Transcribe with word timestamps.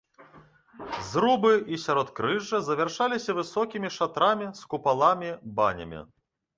Зрубы 1.09 1.51
і 1.75 1.79
сяродкрыжжа 1.83 2.63
завяршаліся 2.71 3.31
высокімі 3.43 3.95
шатрамі 4.01 4.53
з 4.65 4.69
купаламі-банямі. 4.75 5.99